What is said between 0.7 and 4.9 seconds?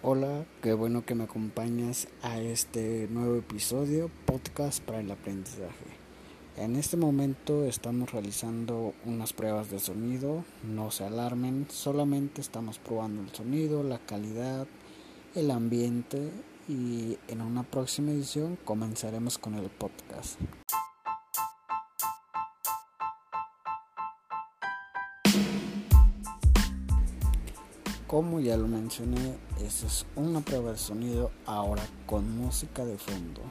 bueno que me acompañas a este nuevo episodio, podcast